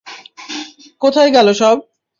[1.01, 1.77] কোথায় গেল সব?